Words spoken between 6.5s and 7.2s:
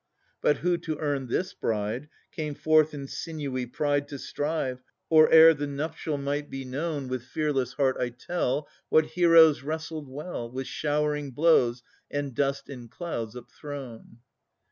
known